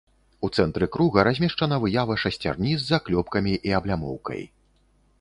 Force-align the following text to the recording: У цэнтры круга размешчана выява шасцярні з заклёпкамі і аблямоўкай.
У 0.45 0.49
цэнтры 0.61 0.87
круга 0.95 1.25
размешчана 1.27 1.79
выява 1.85 2.17
шасцярні 2.23 2.75
з 2.79 2.83
заклёпкамі 2.91 3.57
і 3.67 3.79
аблямоўкай. 3.83 4.47